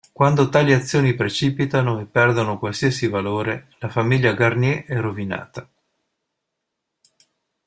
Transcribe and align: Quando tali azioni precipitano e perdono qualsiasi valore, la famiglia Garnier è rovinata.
Quando 0.11 0.49
tali 0.49 0.73
azioni 0.73 1.13
precipitano 1.13 1.99
e 1.99 2.07
perdono 2.07 2.57
qualsiasi 2.57 3.07
valore, 3.07 3.67
la 3.77 3.87
famiglia 3.89 4.33
Garnier 4.33 4.83
è 4.85 4.99
rovinata. 4.99 5.69